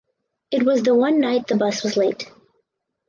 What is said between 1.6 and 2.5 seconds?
was late.